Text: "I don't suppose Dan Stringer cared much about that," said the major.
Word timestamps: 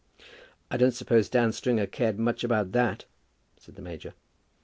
"I 0.71 0.77
don't 0.77 0.95
suppose 0.95 1.29
Dan 1.29 1.51
Stringer 1.51 1.85
cared 1.85 2.17
much 2.17 2.43
about 2.43 2.71
that," 2.71 3.05
said 3.59 3.75
the 3.75 3.83
major. 3.83 4.15